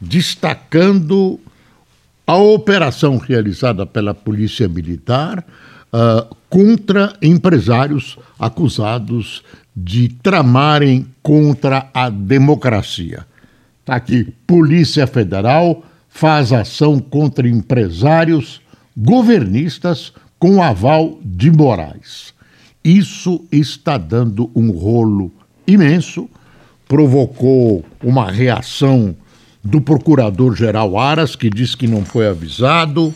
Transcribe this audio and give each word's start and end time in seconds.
destacando 0.00 1.38
a 2.26 2.36
operação 2.36 3.18
realizada 3.18 3.84
pela 3.84 4.14
Polícia 4.14 4.68
Militar 4.68 5.44
uh, 5.92 6.36
contra 6.48 7.12
empresários 7.20 8.18
acusados 8.38 9.42
de 9.76 10.08
tramarem 10.08 11.06
contra 11.22 11.88
a 11.92 12.08
democracia. 12.08 13.26
Está 13.80 13.96
aqui: 13.96 14.32
Polícia 14.46 15.06
Federal 15.06 15.84
faz 16.08 16.52
ação 16.52 16.98
contra 16.98 17.48
empresários 17.48 18.60
governistas 18.96 20.12
com 20.38 20.62
aval 20.62 21.18
de 21.22 21.50
Moraes. 21.50 22.34
Isso 22.82 23.44
está 23.52 23.98
dando 23.98 24.50
um 24.54 24.70
rolo 24.70 25.30
imenso, 25.66 26.28
provocou 26.88 27.84
uma 28.02 28.30
reação 28.30 29.14
do 29.62 29.80
procurador-geral 29.80 30.98
Aras, 30.98 31.36
que 31.36 31.50
diz 31.50 31.74
que 31.74 31.86
não 31.86 32.04
foi 32.04 32.26
avisado. 32.26 33.14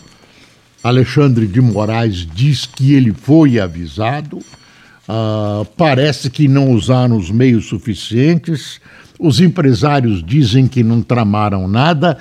Alexandre 0.83 1.47
de 1.47 1.61
Moraes 1.61 2.27
diz 2.27 2.67
que 2.67 2.93
ele 2.93 3.13
foi 3.13 3.59
avisado. 3.59 4.39
Uh, 4.39 5.65
parece 5.77 6.31
que 6.31 6.49
não 6.49 6.71
usaram 6.71 7.17
os 7.17 7.31
meios 7.31 7.67
suficientes. 7.67 8.81
Os 9.19 9.41
empresários 9.41 10.23
dizem 10.23 10.67
que 10.67 10.83
não 10.83 11.03
tramaram 11.03 11.67
nada 11.69 12.19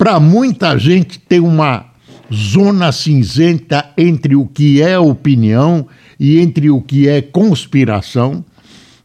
para 0.00 0.18
muita 0.18 0.78
gente 0.78 1.18
tem 1.18 1.40
uma 1.40 1.84
zona 2.32 2.90
cinzenta 2.90 3.92
entre 3.98 4.34
o 4.34 4.46
que 4.46 4.80
é 4.80 4.98
opinião 4.98 5.86
e 6.18 6.40
entre 6.40 6.70
o 6.70 6.80
que 6.80 7.06
é 7.06 7.20
conspiração. 7.20 8.42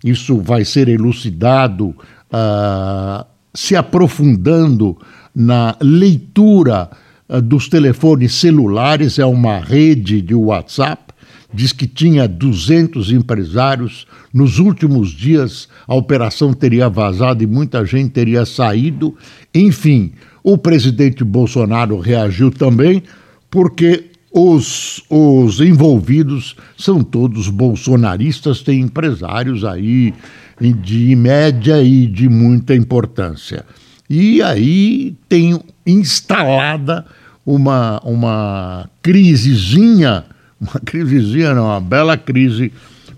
Isso 0.01 0.39
vai 0.39 0.63
ser 0.63 0.87
elucidado 0.87 1.87
uh, 1.87 3.25
se 3.55 3.75
aprofundando 3.75 4.97
na 5.33 5.75
leitura 5.81 6.89
uh, 7.27 7.41
dos 7.41 7.67
telefones 7.67 8.35
celulares. 8.35 9.17
É 9.17 9.25
uma 9.25 9.57
rede 9.59 10.21
de 10.21 10.35
WhatsApp. 10.35 11.13
Diz 11.53 11.71
que 11.71 11.87
tinha 11.87 12.27
200 12.27 13.11
empresários. 13.11 14.05
Nos 14.33 14.59
últimos 14.59 15.11
dias, 15.11 15.69
a 15.87 15.95
operação 15.95 16.53
teria 16.53 16.89
vazado 16.89 17.43
e 17.43 17.47
muita 17.47 17.85
gente 17.85 18.11
teria 18.11 18.45
saído. 18.45 19.15
Enfim, 19.53 20.11
o 20.43 20.57
presidente 20.57 21.23
Bolsonaro 21.23 21.97
reagiu 21.97 22.51
também, 22.51 23.01
porque 23.49 24.11
os, 24.37 25.01
os 25.09 25.61
envolvidos 25.61 26.57
são 26.77 27.01
todos 27.01 27.47
bolsonaristas, 27.47 28.61
tem 28.61 28.81
empresários 28.81 29.63
aí 29.63 30.13
de 30.59 31.15
média 31.15 31.81
e 31.81 32.05
de 32.07 32.29
muita 32.29 32.75
importância. 32.75 33.65
E 34.09 34.41
aí 34.41 35.15
tem 35.27 35.59
instalada 35.85 37.05
uma, 37.45 37.99
uma 38.03 38.89
crisezinha, 39.01 40.25
uma 40.59 40.79
crisezinha, 40.79 41.53
não, 41.53 41.65
uma 41.65 41.81
bela 41.81 42.17
crise 42.17 42.71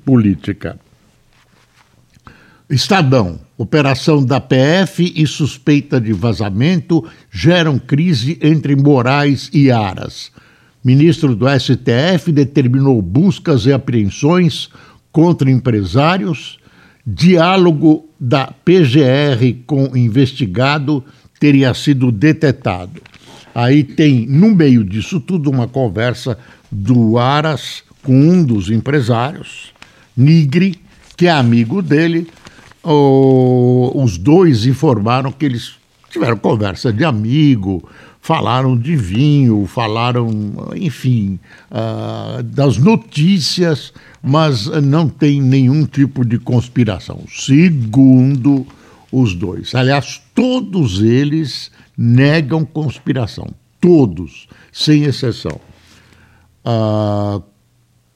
política. 0.04 0.80
Estadão, 2.70 3.40
operação 3.58 4.26
da 4.26 4.42
PF 4.42 5.14
e 5.16 5.26
suspeita 5.26 6.02
de 6.02 6.12
vazamento 6.12 7.04
geram 7.32 7.80
crise 7.80 8.38
entre 8.42 8.76
Moraes 8.76 9.50
e 9.54 9.72
Aras. 9.72 10.32
Ministro 10.84 11.34
do 11.34 11.46
STF 11.48 12.32
determinou 12.32 13.02
buscas 13.02 13.66
e 13.66 13.74
apreensões 13.74 14.70
contra 15.12 15.50
empresários. 15.50 16.60
Diálogo 17.10 18.10
da 18.20 18.48
PGR 18.48 19.64
com 19.66 19.96
investigado 19.96 21.02
teria 21.40 21.74
sido 21.74 22.12
detetado. 22.12 23.02
Aí 23.56 23.82
tem, 23.82 24.28
no 24.28 24.54
meio 24.54 24.84
disso 24.84 25.22
tudo, 25.22 25.50
uma 25.50 25.70
conversa 25.70 26.38
do 26.70 27.18
Aras 27.18 27.82
com 28.04 28.14
um 28.14 28.44
dos 28.44 28.70
empresários, 28.70 29.72
Nigre, 30.18 30.76
que 31.16 31.28
é 31.28 31.32
amigo 31.32 31.82
dele, 31.82 32.28
os 32.84 34.18
dois 34.18 34.66
informaram 34.66 35.32
que 35.32 35.46
eles 35.46 35.76
tiveram 36.10 36.36
conversa 36.36 36.92
de 36.92 37.06
amigo, 37.06 37.88
falaram 38.28 38.78
de 38.78 38.94
vinho, 38.94 39.66
falaram, 39.66 40.30
enfim, 40.76 41.40
uh, 41.72 42.44
das 42.44 42.78
notícias, 42.78 43.94
mas 44.22 44.66
não 44.66 45.08
tem 45.08 45.42
nenhum 45.42 45.86
tipo 45.86 46.26
de 46.26 46.38
conspiração, 46.38 47.22
segundo 47.30 48.68
os 49.10 49.34
dois. 49.34 49.74
Aliás, 49.74 50.22
todos 50.36 51.02
eles 51.02 51.72
negam 51.98 52.66
conspiração, 52.66 53.48
todos, 53.80 54.50
sem 54.74 55.04
exceção. 55.04 55.62
Uh, 56.66 57.42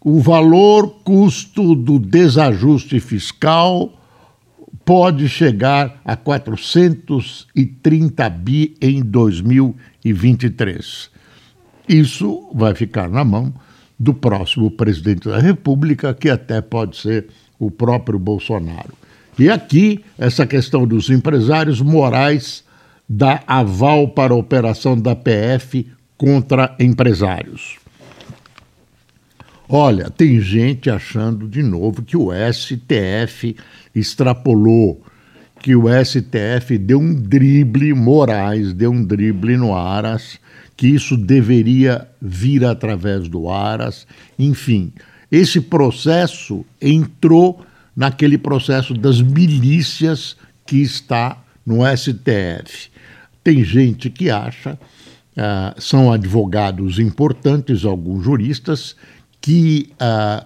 o 0.04 0.20
valor 0.20 0.90
custo 1.06 1.74
do 1.74 1.98
desajuste 1.98 3.00
fiscal 3.00 3.94
pode 4.92 5.30
chegar 5.30 6.02
a 6.04 6.18
430 6.18 8.30
bi 8.30 8.76
em 8.82 9.02
2023. 9.02 11.10
Isso 11.88 12.52
vai 12.54 12.76
ficar 12.76 13.08
na 13.08 13.24
mão 13.24 13.54
do 13.98 14.14
próximo 14.14 14.70
presidente 14.70 15.30
da 15.30 15.40
República, 15.40 16.14
que 16.14 16.30
até 16.30 16.60
pode 16.60 16.98
ser 16.98 17.28
o 17.58 17.72
próprio 17.72 18.20
Bolsonaro. 18.20 18.92
E 19.40 19.50
aqui, 19.50 20.04
essa 20.20 20.46
questão 20.46 20.86
dos 20.86 21.10
empresários 21.10 21.80
morais 21.80 22.66
dá 23.08 23.42
aval 23.48 24.10
para 24.10 24.34
a 24.34 24.38
operação 24.38 25.00
da 25.00 25.16
PF 25.16 25.88
contra 26.18 26.76
empresários. 26.78 27.81
Olha, 29.74 30.10
tem 30.10 30.42
gente 30.42 30.90
achando 30.90 31.48
de 31.48 31.64
novo 31.64 32.02
que 32.02 32.18
o 32.18 32.28
STF 32.34 33.56
extrapolou, 33.96 35.02
que 35.62 35.74
o 35.74 35.86
STF 35.88 36.78
deu 36.78 37.00
um 37.00 37.14
drible 37.14 37.94
Moraes, 37.94 38.74
deu 38.74 38.92
um 38.92 39.02
drible 39.02 39.56
no 39.56 39.74
Aras, 39.74 40.38
que 40.76 40.88
isso 40.88 41.16
deveria 41.16 42.06
vir 42.22 42.66
através 42.66 43.30
do 43.30 43.50
Aras. 43.50 44.06
Enfim, 44.38 44.92
esse 45.32 45.62
processo 45.62 46.66
entrou 46.82 47.66
naquele 47.96 48.38
processo 48.38 48.94
das 48.94 49.22
milícias 49.22 50.36
que 50.66 50.82
está 50.82 51.42
no 51.66 51.78
STF. 51.96 52.90
Tem 53.42 53.64
gente 53.64 54.10
que 54.10 54.30
acha, 54.30 54.74
uh, 54.74 55.82
são 55.82 56.12
advogados 56.12 57.00
importantes, 57.00 57.86
alguns 57.86 58.22
juristas, 58.22 58.98
que 59.42 59.90
uh, 60.00 60.46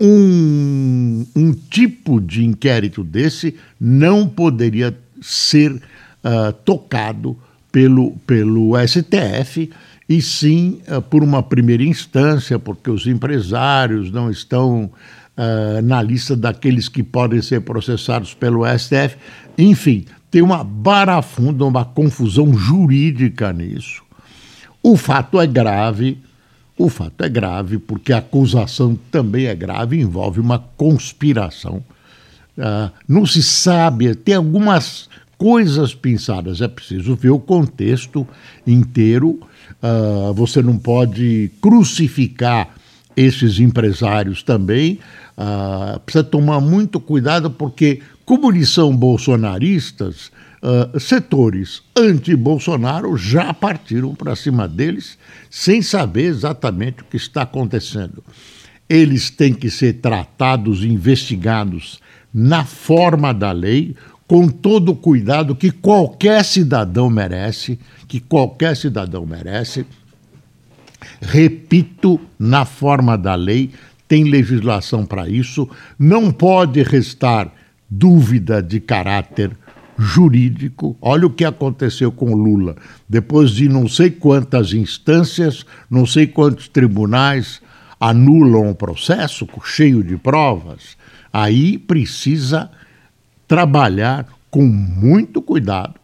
um, 0.00 1.26
um, 1.34 1.52
tipo 1.52 2.20
de 2.20 2.44
inquérito 2.44 3.02
desse 3.02 3.56
não 3.80 4.28
poderia 4.28 4.96
ser 5.20 5.72
uh, 5.72 6.52
tocado 6.64 7.36
pelo, 7.72 8.12
pelo 8.26 8.74
STF 8.86 9.68
e 10.08 10.22
sim 10.22 10.80
uh, 10.86 11.02
por 11.02 11.24
uma 11.24 11.42
primeira 11.42 11.82
instância, 11.82 12.58
porque 12.58 12.88
os 12.88 13.06
empresários 13.06 14.10
não 14.10 14.30
estão 14.30 14.90
na 15.84 16.00
lista 16.00 16.34
daqueles 16.34 16.88
que 16.88 17.02
podem 17.02 17.42
ser 17.42 17.60
processados 17.60 18.32
pelo 18.32 18.64
STF. 18.66 19.18
Enfim, 19.58 20.06
tem 20.30 20.40
uma 20.40 20.64
barafunda, 20.64 21.62
uma 21.66 21.84
confusão 21.84 22.56
jurídica 22.56 23.52
nisso. 23.52 24.02
O 24.82 24.96
fato 24.96 25.38
é 25.38 25.46
grave, 25.46 26.16
o 26.78 26.88
fato 26.88 27.24
é 27.24 27.28
grave 27.28 27.78
porque 27.78 28.12
a 28.12 28.18
acusação 28.18 28.98
também 29.10 29.46
é 29.46 29.54
grave, 29.54 30.00
envolve 30.00 30.40
uma 30.40 30.58
conspiração. 30.58 31.82
Uh, 32.56 32.90
não 33.08 33.24
se 33.24 33.42
sabe, 33.42 34.14
tem 34.14 34.34
algumas 34.34 35.08
coisas 35.38 35.94
pensadas, 35.94 36.60
é 36.60 36.68
preciso 36.68 37.14
ver 37.14 37.30
o 37.30 37.38
contexto 37.38 38.26
inteiro. 38.66 39.40
Uh, 39.82 40.32
você 40.34 40.62
não 40.62 40.78
pode 40.78 41.50
crucificar 41.60 42.68
esses 43.16 43.58
empresários 43.58 44.42
também. 44.42 44.98
Uh, 45.36 45.98
precisa 46.00 46.24
tomar 46.24 46.60
muito 46.60 47.00
cuidado 47.00 47.50
porque, 47.50 48.00
como 48.24 48.50
eles 48.50 48.68
são 48.68 48.94
bolsonaristas, 48.94 50.30
uh, 50.62 50.98
setores 50.98 51.82
anti-Bolsonaro 51.96 53.16
já 53.16 53.52
partiram 53.52 54.14
para 54.14 54.36
cima 54.36 54.68
deles, 54.68 55.18
sem 55.50 55.82
saber 55.82 56.24
exatamente 56.24 57.02
o 57.02 57.04
que 57.04 57.16
está 57.16 57.42
acontecendo. 57.42 58.22
Eles 58.88 59.30
têm 59.30 59.52
que 59.52 59.70
ser 59.70 59.94
tratados, 59.94 60.84
investigados 60.84 62.00
na 62.32 62.64
forma 62.64 63.32
da 63.32 63.52
lei, 63.52 63.96
com 64.26 64.48
todo 64.48 64.92
o 64.92 64.96
cuidado 64.96 65.54
que 65.54 65.70
qualquer 65.70 66.44
cidadão 66.44 67.08
merece, 67.08 67.78
que 68.08 68.20
qualquer 68.20 68.76
cidadão 68.76 69.24
merece. 69.24 69.86
Repito, 71.20 72.20
na 72.38 72.64
forma 72.64 73.16
da 73.16 73.34
lei, 73.34 73.70
tem 74.08 74.24
legislação 74.24 75.04
para 75.04 75.28
isso, 75.28 75.68
não 75.98 76.30
pode 76.30 76.82
restar 76.82 77.52
dúvida 77.88 78.62
de 78.62 78.80
caráter 78.80 79.56
jurídico. 79.98 80.96
Olha 81.00 81.26
o 81.26 81.30
que 81.30 81.44
aconteceu 81.44 82.12
com 82.12 82.34
Lula. 82.34 82.76
Depois 83.08 83.50
de 83.50 83.68
não 83.68 83.88
sei 83.88 84.10
quantas 84.10 84.72
instâncias, 84.72 85.64
não 85.90 86.06
sei 86.06 86.26
quantos 86.26 86.68
tribunais 86.68 87.60
anulam 87.98 88.70
o 88.70 88.74
processo 88.74 89.46
cheio 89.64 90.04
de 90.04 90.16
provas, 90.16 90.96
aí 91.32 91.78
precisa 91.78 92.70
trabalhar 93.48 94.26
com 94.50 94.66
muito 94.66 95.40
cuidado 95.40 95.94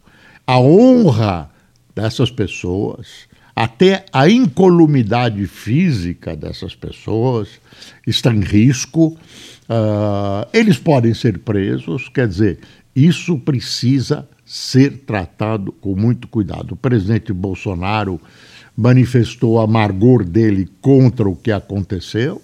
a 0.46 0.58
honra 0.58 1.50
dessas 1.94 2.30
pessoas, 2.30 3.28
até 3.54 4.04
a 4.12 4.28
incolumidade 4.28 5.46
física 5.46 6.34
dessas 6.34 6.74
pessoas 6.74 7.48
está 8.06 8.32
em 8.32 8.40
risco. 8.40 9.16
Uh, 9.68 10.46
eles 10.52 10.78
podem 10.78 11.14
ser 11.14 11.38
presos, 11.38 12.08
quer 12.08 12.28
dizer, 12.28 12.58
isso 12.94 13.38
precisa 13.38 14.28
ser 14.44 15.04
tratado 15.06 15.72
com 15.72 15.96
muito 15.96 16.28
cuidado. 16.28 16.72
O 16.72 16.76
presidente 16.76 17.32
Bolsonaro 17.32 18.20
manifestou 18.76 19.54
o 19.54 19.60
amargor 19.60 20.24
dele 20.24 20.68
contra 20.80 21.28
o 21.28 21.36
que 21.36 21.50
aconteceu. 21.50 22.40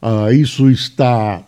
Uh, 0.00 0.32
isso 0.32 0.70
está 0.70 1.42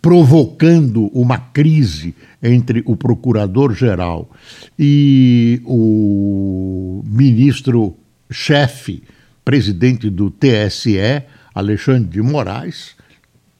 provocando 0.00 1.06
uma 1.06 1.38
crise 1.38 2.14
entre 2.42 2.82
o 2.86 2.96
procurador-geral 2.96 4.30
e 4.78 5.60
o 5.64 7.02
ministro-chefe, 7.06 9.02
presidente 9.44 10.08
do 10.08 10.30
TSE, 10.30 11.22
Alexandre 11.54 12.08
de 12.08 12.22
Moraes, 12.22 12.94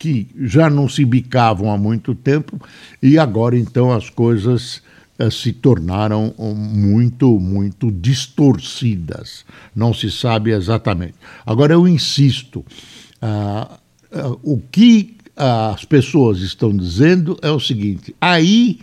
que 0.00 0.29
já 0.35 0.70
não 0.70 0.88
se 0.88 1.05
bicavam 1.05 1.70
há 1.70 1.76
muito 1.76 2.14
tempo 2.14 2.58
e 3.02 3.19
agora 3.19 3.56
então 3.56 3.93
as 3.93 4.08
coisas 4.08 4.81
uh, 5.19 5.31
se 5.31 5.52
tornaram 5.52 6.35
muito, 6.38 7.38
muito 7.38 7.93
distorcidas. 7.93 9.44
Não 9.76 9.93
se 9.93 10.11
sabe 10.11 10.52
exatamente. 10.52 11.17
Agora 11.44 11.75
eu 11.75 11.87
insisto, 11.87 12.64
uh, 13.20 13.75
uh, 14.11 14.41
o 14.43 14.58
que 14.73 15.19
as 15.37 15.85
pessoas 15.85 16.41
estão 16.41 16.75
dizendo 16.75 17.37
é 17.43 17.50
o 17.50 17.61
seguinte: 17.61 18.17
aí 18.19 18.81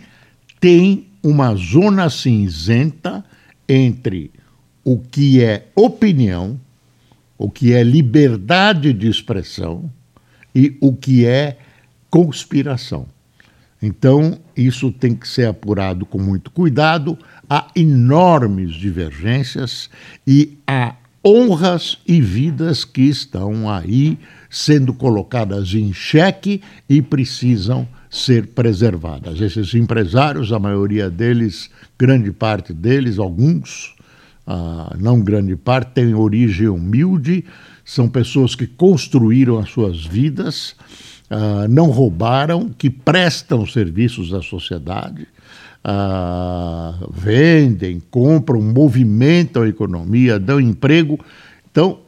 tem 0.60 1.08
uma 1.20 1.52
zona 1.56 2.08
cinzenta 2.10 3.24
entre 3.68 4.30
o 4.84 5.00
que 5.00 5.42
é 5.42 5.66
opinião, 5.74 6.60
o 7.36 7.50
que 7.50 7.72
é 7.72 7.82
liberdade 7.82 8.92
de 8.92 9.08
expressão 9.08 9.90
e 10.58 10.76
o 10.80 10.92
que 10.92 11.24
é 11.24 11.56
conspiração. 12.10 13.06
Então, 13.80 14.40
isso 14.56 14.90
tem 14.90 15.14
que 15.14 15.28
ser 15.28 15.46
apurado 15.46 16.04
com 16.04 16.18
muito 16.18 16.50
cuidado. 16.50 17.16
Há 17.48 17.68
enormes 17.76 18.74
divergências 18.74 19.88
e 20.26 20.58
há 20.66 20.96
honras 21.24 21.98
e 22.04 22.20
vidas 22.20 22.84
que 22.84 23.02
estão 23.02 23.70
aí 23.70 24.18
sendo 24.50 24.92
colocadas 24.92 25.72
em 25.74 25.92
xeque 25.92 26.60
e 26.88 27.00
precisam 27.00 27.86
ser 28.10 28.48
preservadas. 28.48 29.40
Esses 29.40 29.72
empresários, 29.74 30.52
a 30.52 30.58
maioria 30.58 31.08
deles, 31.08 31.70
grande 31.96 32.32
parte 32.32 32.72
deles, 32.72 33.16
alguns, 33.20 33.94
ah, 34.44 34.96
não 34.98 35.20
grande 35.20 35.54
parte, 35.54 35.92
têm 35.92 36.14
origem 36.14 36.66
humilde, 36.66 37.44
são 37.88 38.06
pessoas 38.06 38.54
que 38.54 38.66
construíram 38.66 39.58
as 39.58 39.70
suas 39.70 40.04
vidas, 40.04 40.76
uh, 41.30 41.66
não 41.70 41.86
roubaram, 41.86 42.68
que 42.68 42.90
prestam 42.90 43.64
serviços 43.64 44.34
à 44.34 44.42
sociedade, 44.42 45.26
uh, 45.82 47.10
vendem, 47.10 47.98
compram, 48.10 48.60
movimentam 48.60 49.62
a 49.62 49.68
economia, 49.68 50.38
dão 50.38 50.60
emprego. 50.60 51.18
Então, 51.72 52.00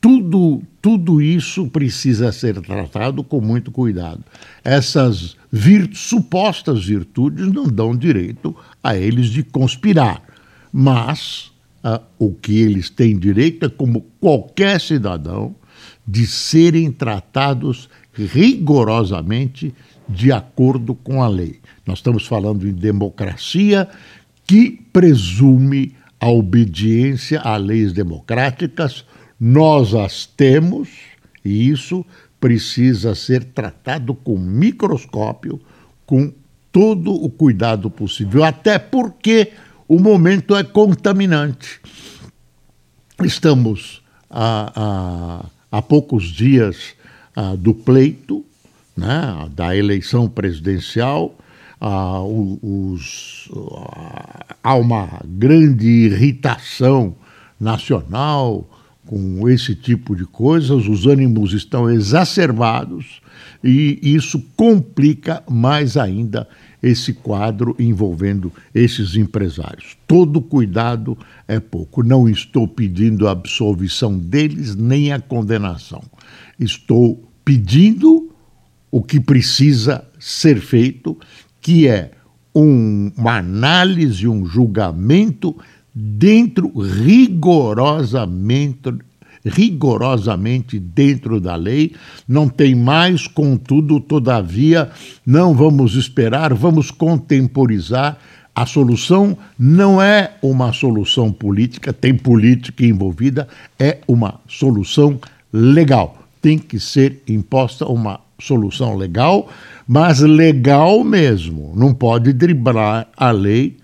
tudo, 0.00 0.62
tudo 0.80 1.20
isso 1.20 1.66
precisa 1.66 2.30
ser 2.30 2.60
tratado 2.60 3.24
com 3.24 3.40
muito 3.40 3.72
cuidado. 3.72 4.22
Essas 4.62 5.36
vir, 5.50 5.90
supostas 5.94 6.84
virtudes 6.84 7.52
não 7.52 7.66
dão 7.66 7.96
direito 7.96 8.54
a 8.80 8.96
eles 8.96 9.26
de 9.26 9.42
conspirar, 9.42 10.22
mas 10.72 11.52
ah, 11.84 12.00
o 12.18 12.32
que 12.32 12.58
eles 12.58 12.88
têm 12.88 13.18
direito 13.18 13.66
é, 13.66 13.68
como 13.68 14.06
qualquer 14.18 14.80
cidadão, 14.80 15.54
de 16.08 16.26
serem 16.26 16.90
tratados 16.90 17.90
rigorosamente 18.14 19.74
de 20.08 20.32
acordo 20.32 20.94
com 20.94 21.22
a 21.22 21.28
lei. 21.28 21.60
Nós 21.86 21.98
estamos 21.98 22.26
falando 22.26 22.66
em 22.66 22.72
democracia 22.72 23.86
que 24.46 24.70
presume 24.92 25.94
a 26.18 26.28
obediência 26.28 27.40
a 27.40 27.56
leis 27.56 27.92
democráticas. 27.92 29.04
Nós 29.38 29.94
as 29.94 30.24
temos 30.24 30.88
e 31.44 31.68
isso 31.68 32.04
precisa 32.40 33.14
ser 33.14 33.44
tratado 33.44 34.14
com 34.14 34.38
microscópio, 34.38 35.60
com 36.06 36.32
todo 36.72 37.12
o 37.12 37.28
cuidado 37.28 37.90
possível, 37.90 38.42
até 38.42 38.78
porque 38.78 39.52
o 39.88 39.98
momento 39.98 40.56
é 40.56 40.64
contaminante. 40.64 41.80
Estamos 43.22 44.02
há 44.30 45.82
poucos 45.88 46.24
dias 46.24 46.94
do 47.58 47.74
pleito, 47.74 48.44
né, 48.96 49.48
da 49.52 49.76
eleição 49.76 50.28
presidencial, 50.28 51.36
os, 51.80 53.48
há 54.62 54.74
uma 54.74 55.20
grande 55.24 55.86
irritação 55.86 57.14
nacional 57.60 58.66
com 59.06 59.48
esse 59.48 59.74
tipo 59.74 60.16
de 60.16 60.24
coisas, 60.24 60.86
os 60.86 61.06
ânimos 61.06 61.52
estão 61.52 61.90
exacerbados 61.90 63.20
e 63.62 63.98
isso 64.02 64.42
complica 64.56 65.42
mais 65.48 65.96
ainda 65.96 66.48
esse 66.82 67.14
quadro 67.14 67.74
envolvendo 67.78 68.52
esses 68.74 69.16
empresários. 69.16 69.96
Todo 70.06 70.42
cuidado 70.42 71.16
é 71.48 71.58
pouco. 71.58 72.02
Não 72.02 72.28
estou 72.28 72.68
pedindo 72.68 73.26
a 73.26 73.30
absolvição 73.30 74.18
deles 74.18 74.74
nem 74.74 75.12
a 75.12 75.18
condenação. 75.18 76.02
Estou 76.58 77.26
pedindo 77.42 78.30
o 78.90 79.02
que 79.02 79.18
precisa 79.18 80.04
ser 80.18 80.60
feito, 80.60 81.18
que 81.60 81.88
é 81.88 82.12
um, 82.54 83.10
uma 83.16 83.38
análise, 83.38 84.28
um 84.28 84.46
julgamento 84.46 85.56
dentro 85.94 86.72
rigorosamente 86.78 88.90
rigorosamente 89.44 90.78
dentro 90.78 91.40
da 91.40 91.54
lei, 91.54 91.92
não 92.26 92.48
tem 92.48 92.74
mais, 92.74 93.26
contudo, 93.26 94.00
todavia, 94.00 94.90
não 95.26 95.54
vamos 95.54 95.96
esperar, 95.96 96.54
vamos 96.54 96.90
contemporizar. 96.90 98.16
A 98.54 98.64
solução 98.64 99.36
não 99.58 100.00
é 100.00 100.36
uma 100.40 100.72
solução 100.72 101.30
política, 101.30 101.92
tem 101.92 102.14
política 102.14 102.86
envolvida, 102.86 103.48
é 103.78 103.98
uma 104.06 104.40
solução 104.48 105.18
legal. 105.52 106.18
Tem 106.40 106.56
que 106.56 106.78
ser 106.78 107.22
imposta 107.28 107.86
uma 107.86 108.20
solução 108.38 108.96
legal, 108.96 109.48
mas 109.86 110.20
legal 110.20 111.02
mesmo. 111.02 111.72
Não 111.74 111.92
pode 111.92 112.32
driblar 112.32 113.08
a 113.16 113.30
lei 113.30 113.76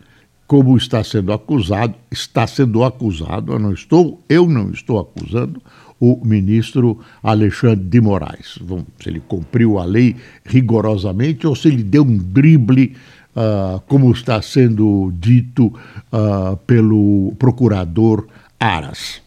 como 0.51 0.77
está 0.77 1.05
sendo 1.05 1.33
acusado, 1.33 1.95
está 2.11 2.45
sendo 2.45 2.83
acusado, 2.83 3.53
eu 3.53 3.59
não 3.61 3.73
estou, 3.73 4.21
eu 4.29 4.49
não 4.49 4.73
estou 4.73 4.99
acusando 4.99 5.63
o 6.01 6.21
ministro 6.25 6.99
Alexandre 7.23 7.85
de 7.85 8.01
Moraes. 8.01 8.59
Se 9.01 9.09
ele 9.09 9.21
cumpriu 9.21 9.79
a 9.79 9.85
lei 9.85 10.17
rigorosamente 10.45 11.47
ou 11.47 11.55
se 11.55 11.69
ele 11.69 11.85
deu 11.85 12.03
um 12.03 12.19
drible, 12.19 12.97
uh, 13.37 13.79
como 13.87 14.11
está 14.11 14.43
sendo 14.43 15.13
dito 15.21 15.67
uh, 15.67 16.57
pelo 16.67 17.33
procurador 17.39 18.27
Aras. 18.59 19.23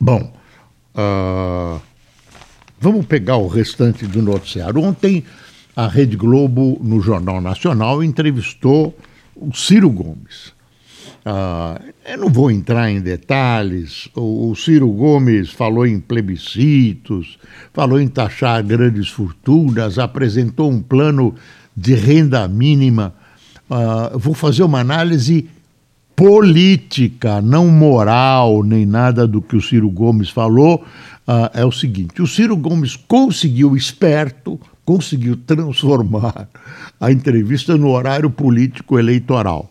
Bom, 0.00 0.32
uh, 0.94 1.78
vamos 2.80 3.04
pegar 3.04 3.36
o 3.36 3.48
restante 3.48 4.06
do 4.06 4.22
noticiário. 4.22 4.82
Ontem 4.82 5.24
a 5.76 5.86
Rede 5.86 6.16
Globo, 6.16 6.80
no 6.82 7.02
Jornal 7.02 7.42
Nacional, 7.42 8.02
entrevistou 8.02 8.96
o 9.40 9.54
Ciro 9.54 9.90
Gomes. 9.90 10.52
Uh, 11.24 11.92
eu 12.06 12.18
não 12.18 12.28
vou 12.28 12.50
entrar 12.50 12.90
em 12.90 13.00
detalhes. 13.00 14.08
O, 14.14 14.50
o, 14.50 14.56
Ciro 14.56 14.88
Gomes 14.88 15.50
falou 15.50 15.86
em 15.86 16.00
plebiscitos, 16.00 17.38
falou 17.72 18.00
em 18.00 18.08
taxar 18.08 18.62
grandes 18.62 19.08
fortunas, 19.08 19.98
apresentou 19.98 20.70
um 20.70 20.80
plano 20.80 21.34
de 21.76 21.94
renda 21.94 22.46
mínima. 22.48 23.14
Uh, 23.68 24.18
vou 24.18 24.32
fazer 24.32 24.62
uma 24.62 24.80
análise 24.80 25.48
política, 26.16 27.40
não 27.40 27.68
moral, 27.68 28.64
nem 28.64 28.84
nada 28.86 29.26
do 29.26 29.42
que 29.42 29.54
o 29.54 29.60
Ciro 29.60 29.90
Gomes 29.90 30.30
falou. 30.30 30.84
Uh, 31.28 31.50
é 31.52 31.64
o 31.64 31.70
seguinte: 31.70 32.22
o 32.22 32.26
Ciro 32.26 32.56
Gomes 32.56 32.96
conseguiu, 32.96 33.76
esperto, 33.76 34.58
conseguiu 34.88 35.36
transformar 35.36 36.48
a 36.98 37.12
entrevista 37.12 37.76
no 37.76 37.90
horário 37.90 38.30
político 38.30 38.98
eleitoral. 38.98 39.70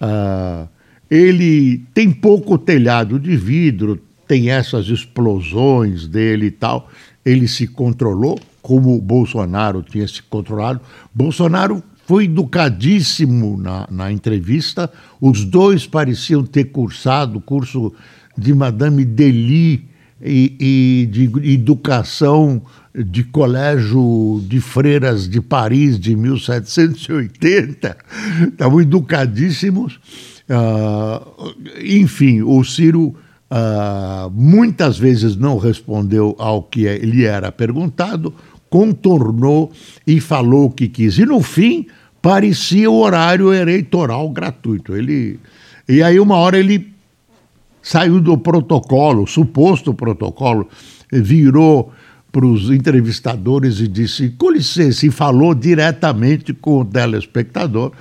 Uh, 0.00 0.68
ele 1.10 1.78
tem 1.92 2.12
pouco 2.12 2.56
telhado 2.56 3.18
de 3.18 3.36
vidro, 3.36 4.00
tem 4.28 4.50
essas 4.50 4.86
explosões 4.86 6.06
dele 6.06 6.46
e 6.46 6.50
tal. 6.52 6.88
Ele 7.26 7.48
se 7.48 7.66
controlou, 7.66 8.38
como 8.62 8.96
o 8.96 9.00
Bolsonaro 9.00 9.82
tinha 9.82 10.06
se 10.06 10.22
controlado. 10.22 10.80
Bolsonaro 11.12 11.82
foi 12.06 12.26
educadíssimo 12.26 13.56
na, 13.56 13.88
na 13.90 14.12
entrevista. 14.12 14.88
Os 15.20 15.44
dois 15.44 15.84
pareciam 15.84 16.44
ter 16.44 16.66
cursado 16.66 17.38
o 17.38 17.42
curso 17.42 17.92
de 18.38 18.54
Madame 18.54 19.04
Delis 19.04 19.80
e, 20.22 20.56
e 20.60 21.06
de 21.10 21.52
educação 21.52 22.62
de 22.94 23.24
colégio 23.24 24.40
de 24.46 24.60
freiras 24.60 25.28
de 25.28 25.40
Paris 25.40 25.98
de 25.98 26.14
1780, 26.14 27.96
estavam 28.48 28.80
educadíssimos. 28.80 29.98
Uh, 30.48 31.54
enfim, 31.82 32.42
o 32.42 32.62
Ciro 32.62 33.08
uh, 33.50 34.30
muitas 34.32 34.96
vezes 34.96 35.34
não 35.34 35.58
respondeu 35.58 36.36
ao 36.38 36.62
que 36.62 36.86
lhe 36.98 37.24
era 37.24 37.50
perguntado, 37.50 38.32
contornou 38.70 39.72
e 40.06 40.20
falou 40.20 40.66
o 40.66 40.70
que 40.70 40.88
quis. 40.88 41.18
E 41.18 41.26
no 41.26 41.40
fim, 41.40 41.86
parecia 42.22 42.88
o 42.88 43.00
horário 43.00 43.52
eleitoral 43.52 44.30
gratuito. 44.30 44.94
Ele, 44.94 45.40
e 45.88 46.00
aí, 46.00 46.20
uma 46.20 46.36
hora, 46.36 46.58
ele 46.58 46.94
saiu 47.82 48.20
do 48.20 48.38
protocolo, 48.38 49.26
suposto 49.26 49.92
protocolo, 49.92 50.68
virou 51.12 51.92
para 52.34 52.46
os 52.46 52.68
entrevistadores 52.68 53.78
e 53.78 53.86
disse: 53.86 54.30
com 54.30 54.50
licença, 54.50 55.06
e 55.06 55.10
falou 55.10 55.54
diretamente 55.54 56.52
com 56.52 56.80
o 56.80 56.84
telespectador, 56.84 57.92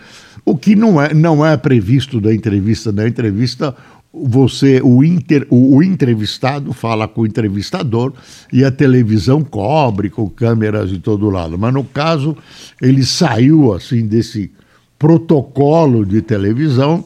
o 0.43 0.57
que 0.57 0.75
não 0.75 0.99
é, 0.99 1.13
não 1.13 1.45
é 1.45 1.55
previsto 1.55 2.19
da 2.19 2.33
entrevista. 2.33 2.91
Na 2.91 3.07
entrevista, 3.07 3.75
você, 4.11 4.81
o, 4.83 5.03
inter, 5.03 5.45
o, 5.51 5.75
o, 5.75 5.83
entrevistado 5.83 6.73
fala 6.73 7.07
com 7.07 7.21
o 7.21 7.27
entrevistador 7.27 8.11
e 8.51 8.65
a 8.65 8.71
televisão 8.71 9.43
cobre 9.43 10.09
com 10.09 10.27
câmeras 10.27 10.89
de 10.89 10.97
todo 10.97 11.29
lado. 11.29 11.55
Mas 11.55 11.71
no 11.71 11.83
caso, 11.83 12.35
ele 12.81 13.05
saiu 13.05 13.71
assim 13.71 14.07
desse 14.07 14.51
protocolo 14.97 16.03
de 16.03 16.23
televisão 16.23 17.05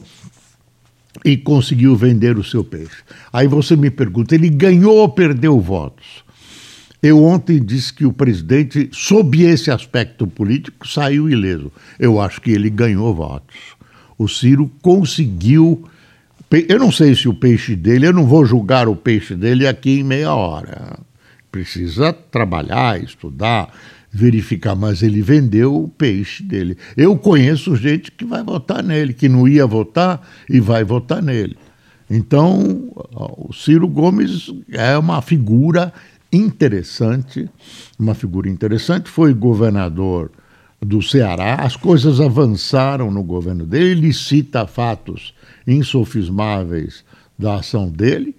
e 1.22 1.36
conseguiu 1.36 1.94
vender 1.94 2.38
o 2.38 2.44
seu 2.44 2.64
peixe. 2.64 3.02
Aí 3.30 3.46
você 3.46 3.76
me 3.76 3.90
pergunta, 3.90 4.34
ele 4.34 4.48
ganhou 4.48 4.96
ou 4.96 5.08
perdeu 5.10 5.60
votos? 5.60 6.26
Eu 7.02 7.22
ontem 7.22 7.64
disse 7.64 7.92
que 7.92 8.04
o 8.04 8.12
presidente, 8.12 8.88
sob 8.92 9.40
esse 9.42 9.70
aspecto 9.70 10.26
político, 10.26 10.86
saiu 10.86 11.30
ileso. 11.30 11.70
Eu 11.98 12.20
acho 12.20 12.40
que 12.40 12.50
ele 12.50 12.68
ganhou 12.68 13.14
votos. 13.14 13.56
O 14.16 14.26
Ciro 14.26 14.70
conseguiu. 14.82 15.88
Eu 16.50 16.78
não 16.78 16.90
sei 16.90 17.14
se 17.14 17.28
o 17.28 17.34
peixe 17.34 17.76
dele, 17.76 18.06
eu 18.06 18.12
não 18.12 18.26
vou 18.26 18.44
julgar 18.44 18.88
o 18.88 18.96
peixe 18.96 19.36
dele 19.36 19.66
aqui 19.66 20.00
em 20.00 20.02
meia 20.02 20.34
hora. 20.34 20.98
Precisa 21.52 22.12
trabalhar, 22.12 23.00
estudar, 23.00 23.72
verificar, 24.10 24.74
mas 24.74 25.02
ele 25.02 25.22
vendeu 25.22 25.76
o 25.76 25.88
peixe 25.88 26.42
dele. 26.42 26.76
Eu 26.96 27.16
conheço 27.16 27.76
gente 27.76 28.10
que 28.10 28.24
vai 28.24 28.42
votar 28.42 28.82
nele, 28.82 29.12
que 29.12 29.28
não 29.28 29.46
ia 29.46 29.66
votar 29.66 30.26
e 30.48 30.58
vai 30.58 30.82
votar 30.82 31.22
nele. 31.22 31.56
Então, 32.10 32.90
o 33.36 33.52
Ciro 33.52 33.86
Gomes 33.86 34.50
é 34.72 34.96
uma 34.96 35.20
figura 35.20 35.92
interessante, 36.32 37.48
uma 37.98 38.14
figura 38.14 38.48
interessante, 38.48 39.08
foi 39.08 39.32
governador 39.32 40.30
do 40.80 41.02
Ceará, 41.02 41.56
as 41.56 41.76
coisas 41.76 42.20
avançaram 42.20 43.10
no 43.10 43.22
governo 43.22 43.66
dele, 43.66 44.06
ele 44.06 44.12
cita 44.12 44.66
fatos 44.66 45.34
insofismáveis 45.66 47.04
da 47.38 47.56
ação 47.56 47.88
dele, 47.88 48.36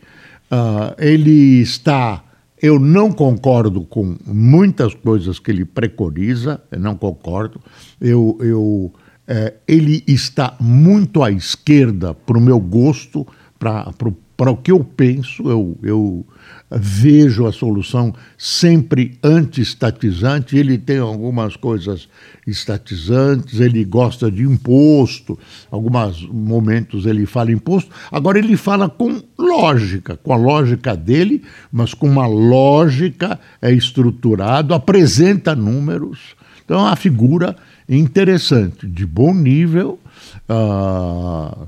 uh, 0.52 0.96
ele 0.98 1.62
está. 1.62 2.24
Eu 2.62 2.78
não 2.78 3.12
concordo 3.12 3.82
com 3.82 4.18
muitas 4.26 4.94
coisas 4.94 5.40
que 5.40 5.50
ele 5.50 5.64
preconiza, 5.64 6.62
eu 6.70 6.80
não 6.80 6.96
concordo. 6.96 7.62
Eu, 8.02 8.38
eu, 8.42 8.94
é, 9.26 9.54
ele 9.66 10.04
está 10.06 10.58
muito 10.60 11.24
à 11.24 11.32
esquerda 11.32 12.14
para 12.14 12.38
o 12.38 12.42
meu 12.42 12.60
gosto, 12.60 13.26
para 13.58 13.94
o 14.04 14.12
que 14.58 14.72
eu 14.72 14.84
penso. 14.84 15.50
Eu, 15.50 15.78
eu, 15.84 16.26
vejo 16.72 17.48
a 17.48 17.52
solução 17.52 18.14
sempre 18.38 19.18
anti-estatizante. 19.24 20.58
Ele 20.58 20.78
tem 20.78 21.00
algumas 21.00 21.56
coisas 21.56 22.08
estatizantes, 22.46 23.60
ele 23.60 23.84
gosta 23.84 24.30
de 24.30 24.44
imposto, 24.44 25.38
alguns 25.72 26.28
momentos 26.30 27.06
ele 27.06 27.26
fala 27.26 27.52
imposto. 27.52 27.92
Agora 28.12 28.40
ele 28.40 28.56
fala 28.58 28.90
com 28.90 29.22
lógica, 29.38 30.18
com 30.18 30.34
a 30.34 30.38
lógica 30.38 30.96
dele, 30.96 31.44
mas 31.72 31.94
com 31.94 32.08
uma 32.08 32.28
lógica 32.28 33.40
é 33.62 33.72
estruturado, 33.72 34.74
apresenta 34.74 35.56
números. 35.56 36.36
Então 36.64 36.80
é 36.80 36.84
uma 36.84 36.96
figura 36.96 37.56
interessante, 37.88 38.88
de 38.88 39.06
bom 39.06 39.34
nível. 39.34 40.00
Uh, 40.48 41.68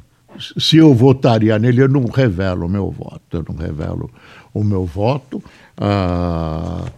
se 0.57 0.77
eu 0.77 0.93
votaria 0.93 1.57
nele, 1.59 1.81
eu 1.81 1.89
não 1.89 2.05
revelo 2.05 2.65
o 2.65 2.69
meu 2.69 2.89
voto, 2.89 3.21
eu 3.37 3.45
não 3.47 3.55
revelo 3.55 4.09
o 4.53 4.63
meu 4.63 4.85
voto. 4.85 5.43
Ah, 5.77 6.91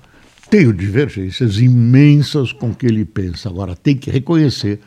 tenho 0.50 0.74
divergências 0.74 1.58
imensas 1.60 2.52
com 2.52 2.70
o 2.70 2.76
que 2.76 2.86
ele 2.86 3.06
pensa. 3.06 3.50
Agora, 3.50 3.76
tem 3.76 3.96
que 3.96 4.12
reconhecer 4.12 4.80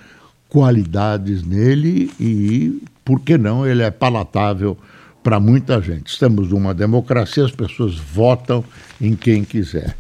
qualidades 0.49 1.43
nele 1.43 2.11
e, 2.21 2.81
por 3.05 3.21
que 3.21 3.37
não, 3.37 3.67
ele 3.67 3.83
é 3.83 3.91
palatável 3.91 4.77
para 5.23 5.41
muita 5.41 5.81
gente. 5.83 6.07
Estamos 6.07 6.51
numa 6.51 6.73
democracia, 6.73 7.45
as 7.45 7.51
pessoas 7.51 7.97
votam 7.97 8.65
em 9.01 9.17
quem 9.17 9.43
quiser. 9.43 9.97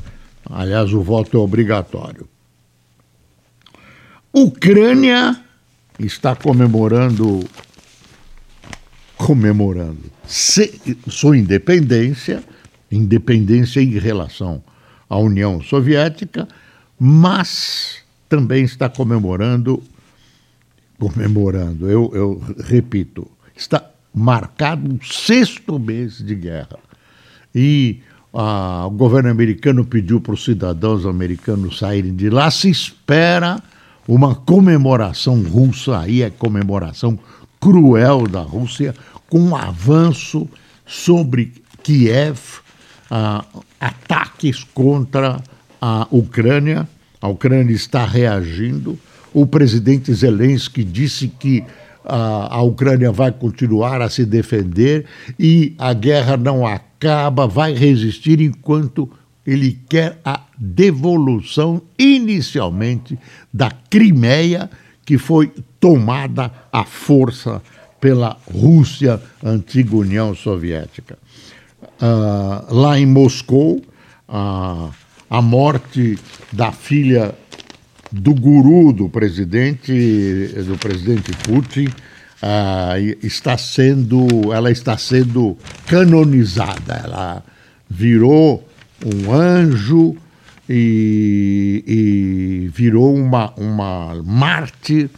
Aliás, 0.48 0.92
o 0.92 1.02
voto 1.02 1.36
é 1.36 1.40
obrigatório. 1.40 2.28
Ucrânia 4.32 5.36
está 5.98 6.36
comemorando 6.36 7.40
comemorando 9.16 10.04
sua 11.08 11.37
independência 11.37 12.42
independência 12.90 13.80
em 13.80 13.99
relação 13.99 14.62
à 15.08 15.18
União 15.18 15.61
Soviética, 15.61 16.46
mas 16.99 17.99
também 18.28 18.64
está 18.64 18.88
comemorando, 18.88 19.82
comemorando, 20.99 21.88
eu, 21.90 22.11
eu 22.14 22.42
repito, 22.64 23.28
está 23.54 23.85
marcado 24.14 24.90
um 24.90 24.99
sexto 25.02 25.78
mês 25.78 26.18
de 26.18 26.35
guerra. 26.35 26.78
E 27.54 28.00
o 28.32 28.90
governo 28.90 29.30
americano 29.30 29.85
pediu 29.85 30.20
para 30.20 30.35
os 30.35 30.44
cidadãos 30.44 31.06
americanos 31.06 31.78
saírem 31.78 32.14
de 32.14 32.28
lá, 32.28 32.50
se 32.50 32.70
espera 32.70 33.62
uma 34.06 34.35
comemoração 34.35 35.42
russa, 35.42 36.00
aí 36.00 36.23
é 36.23 36.30
comemoração 36.30 37.18
cruel 37.66 38.28
da 38.28 38.42
Rússia, 38.42 38.94
com 39.28 39.40
um 39.40 39.56
avanço 39.56 40.49
sobre 40.87 41.52
Kiev, 41.82 42.38
uh, 43.11 43.62
ataques 43.80 44.62
contra 44.62 45.42
a 45.80 46.06
Ucrânia. 46.12 46.88
A 47.20 47.26
Ucrânia 47.26 47.75
está 47.75 48.06
reagindo. 48.06 48.96
O 49.35 49.44
presidente 49.44 50.14
Zelensky 50.14 50.85
disse 50.85 51.26
que 51.26 51.58
uh, 52.04 52.46
a 52.50 52.62
Ucrânia 52.62 53.11
vai 53.11 53.32
continuar 53.32 54.00
a 54.00 54.08
se 54.08 54.25
defender 54.25 55.04
e 55.37 55.75
a 55.76 55.92
guerra 55.92 56.37
não 56.37 56.64
acaba, 56.64 57.49
vai 57.49 57.75
resistir 57.75 58.40
enquanto 58.40 59.11
ele 59.44 59.76
quer 59.88 60.20
a 60.25 60.40
devolução 60.56 61.82
inicialmente 61.99 63.18
da 63.52 63.73
Crimeia, 63.90 64.70
que 65.04 65.18
foi 65.18 65.50
tomada 65.80 66.50
à 66.73 66.85
força 66.85 67.62
pela 68.00 68.37
Rússia, 68.52 69.21
antiga 69.42 69.97
União 69.97 70.35
Soviética 70.35 71.18
uh, 72.00 72.75
lá 72.75 72.99
em 72.99 73.06
Moscou, 73.06 73.83
uh, 74.28 74.90
a 75.28 75.42
morte 75.42 76.18
da 76.52 76.73
filha 76.73 77.35
do 78.12 78.35
guru 78.35 78.92
do 78.92 79.09
presidente, 79.09 79.92
do 80.66 80.78
presidente 80.78 81.33
Putin, 81.42 81.88
ah, 82.40 82.95
está 83.23 83.59
sendo, 83.59 84.52
ela 84.52 84.71
está 84.71 84.97
sendo 84.97 85.59
canonizada. 85.87 87.02
Ela 87.02 87.42
virou 87.90 88.66
um 89.04 89.33
anjo 89.33 90.16
e, 90.68 91.83
e 91.87 92.68
virou 92.73 93.16
uma, 93.16 93.52
uma 93.56 94.23
mártir 94.25 95.11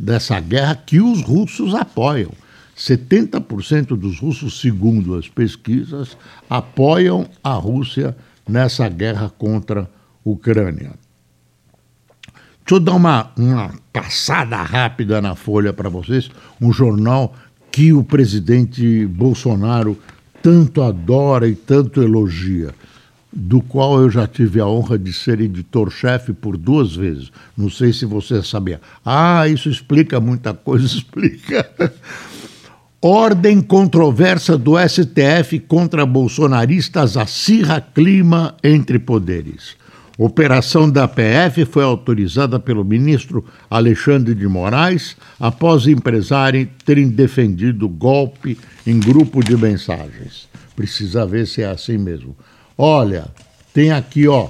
dessa 0.00 0.40
guerra 0.40 0.74
que 0.74 1.00
os 1.00 1.22
russos 1.22 1.74
apoiam. 1.74 2.32
70% 2.76 3.88
dos 3.88 4.18
russos, 4.18 4.58
segundo 4.58 5.14
as 5.14 5.28
pesquisas, 5.28 6.16
apoiam 6.48 7.28
a 7.44 7.52
Rússia 7.52 8.16
nessa 8.48 8.88
guerra 8.88 9.28
contra 9.28 9.82
a 9.82 9.86
Ucrânia. 10.24 10.92
Deixa 12.64 12.76
eu 12.76 12.80
dar 12.80 12.94
uma, 12.94 13.30
uma 13.36 13.74
passada 13.92 14.56
rápida 14.62 15.20
na 15.20 15.34
folha 15.34 15.72
para 15.72 15.90
vocês, 15.90 16.30
um 16.60 16.72
jornal 16.72 17.34
que 17.70 17.92
o 17.92 18.02
presidente 18.02 19.06
Bolsonaro 19.06 19.98
tanto 20.42 20.82
adora 20.82 21.46
e 21.46 21.54
tanto 21.54 22.02
elogia, 22.02 22.74
do 23.32 23.60
qual 23.62 24.00
eu 24.00 24.10
já 24.10 24.26
tive 24.26 24.60
a 24.60 24.66
honra 24.66 24.98
de 24.98 25.12
ser 25.12 25.40
editor-chefe 25.40 26.32
por 26.32 26.56
duas 26.56 26.94
vezes. 26.94 27.30
Não 27.56 27.70
sei 27.70 27.92
se 27.92 28.04
você 28.04 28.42
sabia. 28.42 28.80
Ah, 29.04 29.46
isso 29.46 29.68
explica 29.68 30.20
muita 30.20 30.52
coisa, 30.52 30.84
explica. 30.86 31.70
Ordem 33.00 33.60
controversa 33.60 34.58
do 34.58 34.74
STF 34.76 35.58
contra 35.60 36.04
bolsonaristas 36.04 37.16
acirra 37.16 37.80
clima 37.80 38.54
entre 38.62 38.98
poderes. 38.98 39.78
Operação 40.18 40.90
da 40.90 41.08
PF 41.08 41.64
foi 41.64 41.82
autorizada 41.82 42.60
pelo 42.60 42.84
ministro 42.84 43.42
Alexandre 43.70 44.34
de 44.34 44.46
Moraes 44.46 45.16
após 45.38 45.86
empresário 45.86 46.68
terem 46.84 47.08
defendido 47.08 47.88
golpe 47.88 48.58
em 48.86 49.00
grupo 49.00 49.42
de 49.42 49.56
mensagens. 49.56 50.46
Precisa 50.76 51.24
ver 51.24 51.46
se 51.46 51.62
é 51.62 51.70
assim 51.70 51.96
mesmo. 51.96 52.36
Olha, 52.82 53.26
tem 53.74 53.90
aqui, 53.90 54.26
ó, 54.26 54.48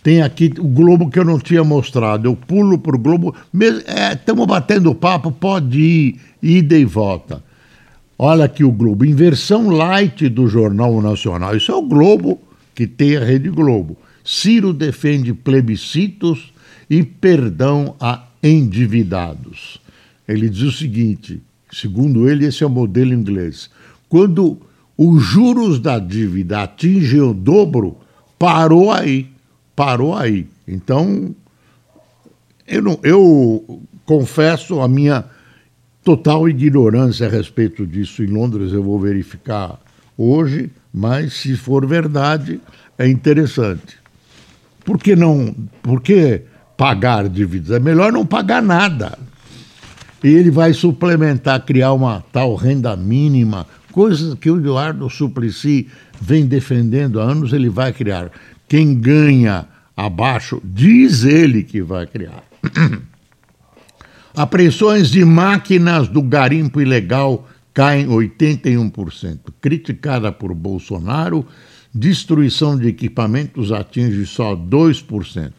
tem 0.00 0.22
aqui 0.22 0.54
o 0.60 0.62
Globo 0.62 1.10
que 1.10 1.18
eu 1.18 1.24
não 1.24 1.40
tinha 1.40 1.64
mostrado. 1.64 2.28
Eu 2.28 2.36
pulo 2.36 2.78
pro 2.78 2.96
Globo. 2.96 3.34
Estamos 4.12 4.44
é, 4.44 4.46
batendo 4.46 4.94
papo, 4.94 5.32
pode 5.32 5.80
ir, 5.80 6.20
ida 6.40 6.78
e 6.78 6.84
volta. 6.84 7.42
Olha 8.16 8.44
aqui 8.44 8.62
o 8.62 8.70
Globo, 8.70 9.04
inversão 9.04 9.70
light 9.70 10.28
do 10.28 10.46
Jornal 10.46 11.02
Nacional. 11.02 11.56
Isso 11.56 11.72
é 11.72 11.74
o 11.74 11.82
Globo 11.82 12.40
que 12.76 12.86
tem 12.86 13.16
a 13.16 13.24
Rede 13.24 13.50
Globo. 13.50 13.96
Ciro 14.24 14.72
defende 14.72 15.34
plebiscitos 15.34 16.52
e 16.88 17.02
perdão 17.02 17.96
a 17.98 18.22
endividados. 18.40 19.80
Ele 20.28 20.48
diz 20.48 20.62
o 20.62 20.70
seguinte: 20.70 21.42
segundo 21.72 22.30
ele, 22.30 22.46
esse 22.46 22.62
é 22.62 22.66
o 22.68 22.70
modelo 22.70 23.12
inglês. 23.12 23.68
Quando 24.08 24.60
os 24.96 25.22
juros 25.22 25.80
da 25.80 25.98
dívida 25.98 26.62
atingem 26.62 27.20
o 27.20 27.34
dobro, 27.34 27.96
parou 28.38 28.92
aí. 28.92 29.28
Parou 29.74 30.14
aí. 30.14 30.46
Então, 30.66 31.34
eu, 32.66 32.80
não, 32.80 32.98
eu 33.02 33.82
confesso 34.06 34.80
a 34.80 34.88
minha 34.88 35.24
total 36.04 36.48
ignorância 36.48 37.26
a 37.26 37.30
respeito 37.30 37.86
disso. 37.86 38.22
Em 38.22 38.28
Londres 38.28 38.72
eu 38.72 38.82
vou 38.82 39.00
verificar 39.00 39.80
hoje, 40.16 40.70
mas 40.92 41.34
se 41.34 41.56
for 41.56 41.86
verdade, 41.86 42.60
é 42.96 43.08
interessante. 43.08 43.98
Por 44.84 44.98
que 44.98 45.16
não? 45.16 45.54
Por 45.82 46.00
que 46.00 46.42
pagar 46.76 47.28
dívidas? 47.28 47.70
É 47.70 47.80
melhor 47.80 48.12
não 48.12 48.24
pagar 48.24 48.62
nada. 48.62 49.18
E 50.22 50.28
ele 50.28 50.50
vai 50.50 50.72
suplementar, 50.72 51.64
criar 51.64 51.92
uma 51.92 52.22
tal 52.32 52.54
renda 52.54 52.96
mínima, 52.96 53.66
coisas 53.94 54.34
que 54.34 54.50
o 54.50 54.56
Eduardo 54.56 55.08
Suplicy 55.08 55.86
vem 56.20 56.46
defendendo 56.46 57.20
há 57.20 57.30
anos, 57.30 57.52
ele 57.52 57.68
vai 57.68 57.92
criar. 57.92 58.28
Quem 58.68 58.92
ganha 58.92 59.68
abaixo, 59.96 60.60
diz 60.64 61.22
ele 61.22 61.62
que 61.62 61.80
vai 61.80 62.04
criar. 62.04 62.42
Apreensões 64.36 65.12
de 65.12 65.24
máquinas 65.24 66.08
do 66.08 66.20
garimpo 66.20 66.80
ilegal 66.80 67.48
caem 67.72 68.08
81%. 68.08 69.38
Criticada 69.60 70.32
por 70.32 70.52
Bolsonaro, 70.52 71.46
destruição 71.94 72.76
de 72.76 72.88
equipamentos 72.88 73.70
atinge 73.70 74.26
só 74.26 74.56
2%. 74.56 75.52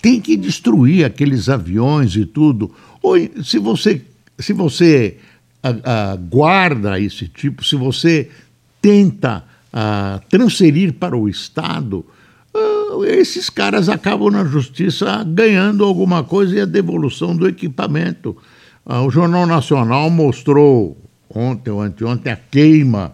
Tem 0.00 0.20
que 0.20 0.36
destruir 0.36 1.04
aqueles 1.04 1.48
aviões 1.48 2.14
e 2.14 2.24
tudo. 2.24 2.72
Ou 3.02 3.16
se 3.42 3.58
você, 3.58 4.00
se 4.38 4.52
você 4.52 5.18
a, 5.62 6.12
a, 6.12 6.16
guarda 6.16 6.98
esse 6.98 7.28
tipo, 7.28 7.64
se 7.64 7.76
você 7.76 8.30
tenta 8.80 9.44
a, 9.72 10.20
transferir 10.28 10.94
para 10.94 11.16
o 11.16 11.28
Estado, 11.28 12.04
esses 13.06 13.48
caras 13.48 13.88
acabam 13.88 14.30
na 14.32 14.44
justiça 14.44 15.22
ganhando 15.22 15.84
alguma 15.84 16.24
coisa 16.24 16.56
e 16.56 16.60
a 16.60 16.66
devolução 16.66 17.36
do 17.36 17.46
equipamento. 17.46 18.36
o 18.84 19.08
Jornal 19.08 19.46
Nacional 19.46 20.10
mostrou 20.10 20.98
ontem 21.32 21.70
ou 21.70 21.80
anteontem 21.80 22.32
a 22.32 22.36
queima 22.36 23.12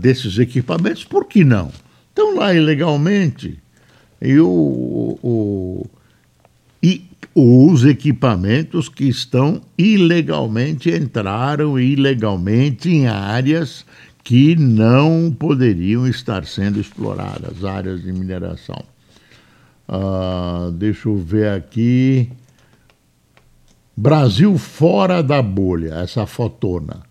desses 0.00 0.38
equipamentos, 0.38 1.04
por 1.04 1.26
que 1.26 1.44
não? 1.44 1.70
estão 2.16 2.34
lá 2.34 2.54
ilegalmente. 2.54 3.58
E, 4.22 4.40
o, 4.40 5.18
o, 5.22 5.86
e 6.82 7.04
os 7.38 7.84
equipamentos 7.84 8.88
que 8.88 9.04
estão 9.04 9.60
ilegalmente 9.76 10.90
entraram 10.90 11.78
ilegalmente 11.78 12.88
em 12.88 13.06
áreas 13.06 13.84
que 14.24 14.56
não 14.56 15.30
poderiam 15.38 16.06
estar 16.06 16.46
sendo 16.46 16.80
exploradas, 16.80 17.62
áreas 17.62 18.02
de 18.02 18.10
mineração. 18.10 18.82
Uh, 19.86 20.70
deixa 20.72 21.10
eu 21.10 21.18
ver 21.18 21.50
aqui. 21.50 22.30
Brasil 23.94 24.56
fora 24.56 25.22
da 25.22 25.42
bolha, 25.42 25.92
essa 25.96 26.24
fotona. 26.24 27.02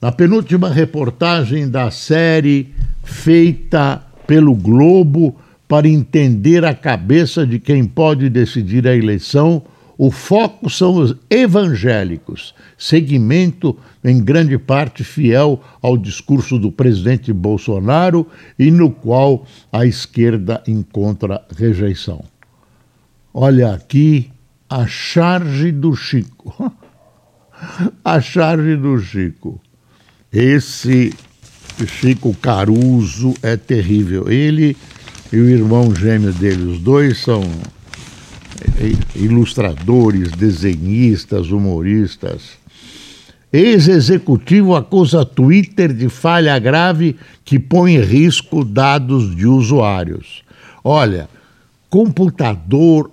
Na 0.00 0.10
penúltima 0.10 0.70
reportagem 0.70 1.70
da 1.70 1.88
série 1.92 2.74
feita 3.04 4.02
pelo 4.26 4.56
Globo 4.56 5.36
para 5.68 5.86
entender 5.86 6.64
a 6.64 6.74
cabeça 6.74 7.46
de 7.46 7.58
quem 7.58 7.84
pode 7.84 8.30
decidir 8.30 8.88
a 8.88 8.96
eleição. 8.96 9.62
O 9.98 10.10
foco 10.10 10.70
são 10.70 10.94
os 10.94 11.14
evangélicos, 11.28 12.54
segmento 12.78 13.76
em 14.02 14.22
grande 14.22 14.56
parte 14.56 15.04
fiel 15.04 15.60
ao 15.82 15.98
discurso 15.98 16.56
do 16.56 16.70
presidente 16.72 17.32
Bolsonaro 17.32 18.26
e 18.58 18.70
no 18.70 18.90
qual 18.90 19.44
a 19.72 19.84
esquerda 19.84 20.62
encontra 20.66 21.44
rejeição. 21.54 22.24
Olha 23.34 23.74
aqui 23.74 24.30
a 24.70 24.86
charge 24.86 25.72
do 25.72 25.94
Chico. 25.96 26.72
a 28.04 28.20
charge 28.20 28.76
do 28.76 28.98
Chico. 29.00 29.60
Esse 30.32 31.12
Chico 31.86 32.34
Caruso 32.34 33.34
é 33.42 33.56
terrível. 33.56 34.30
Ele 34.30 34.76
e 35.32 35.36
o 35.36 35.48
irmão 35.48 35.94
gêmeo 35.94 36.32
dele, 36.32 36.72
os 36.72 36.78
dois 36.78 37.18
são 37.18 37.42
ilustradores, 39.14 40.30
desenhistas, 40.32 41.50
humoristas. 41.50 42.58
Ex-executivo 43.52 44.74
acusa 44.74 45.24
Twitter 45.24 45.92
de 45.92 46.08
falha 46.08 46.58
grave 46.58 47.16
que 47.44 47.58
põe 47.58 47.94
em 47.94 48.00
risco 48.00 48.64
dados 48.64 49.34
de 49.34 49.46
usuários. 49.46 50.42
Olha, 50.84 51.28
computador. 51.88 53.10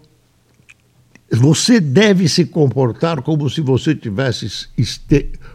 Você 1.31 1.79
deve 1.79 2.29
se 2.29 2.45
comportar 2.45 3.21
como 3.21 3.49
se 3.49 3.59
você 3.59 3.95
tivesse 3.95 4.69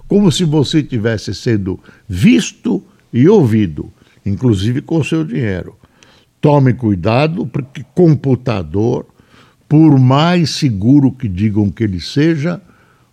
como 0.08 0.32
se 0.32 0.44
você 0.44 0.82
tivesse 0.82 1.32
sendo 1.34 1.78
visto 2.08 2.82
e 3.12 3.28
ouvido, 3.28 3.90
inclusive 4.26 4.82
com 4.82 5.02
seu 5.04 5.24
dinheiro. 5.24 5.76
Tome 6.40 6.72
cuidado, 6.72 7.46
porque 7.46 7.84
computador, 7.94 9.06
por 9.68 9.98
mais 9.98 10.50
seguro 10.50 11.12
que 11.12 11.28
digam 11.28 11.70
que 11.70 11.84
ele 11.84 12.00
seja, 12.00 12.60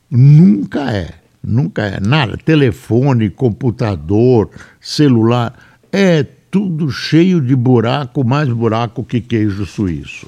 nunca 0.10 0.92
é. 0.92 1.10
Nunca 1.44 1.84
é 1.84 2.00
nada. 2.00 2.38
Telefone, 2.38 3.30
computador, 3.30 4.50
celular, 4.80 5.54
é 5.92 6.24
tudo 6.50 6.90
cheio 6.90 7.40
de 7.42 7.56
buraco, 7.56 8.26
mais 8.26 8.50
buraco 8.50 9.04
que 9.04 9.22
queijo 9.22 9.66
suíço. 9.66 10.28